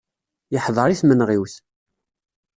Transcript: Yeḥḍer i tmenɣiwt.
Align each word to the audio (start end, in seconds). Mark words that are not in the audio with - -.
Yeḥḍer 0.53 0.87
i 0.89 0.95
tmenɣiwt. 0.99 1.55